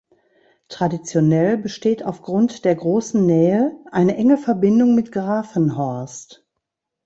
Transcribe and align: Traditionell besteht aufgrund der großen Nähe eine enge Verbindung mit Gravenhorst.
Traditionell 0.67 1.57
besteht 1.59 2.03
aufgrund 2.03 2.65
der 2.65 2.73
großen 2.73 3.23
Nähe 3.23 3.77
eine 3.91 4.17
enge 4.17 4.39
Verbindung 4.39 4.95
mit 4.95 5.11
Gravenhorst. 5.11 6.43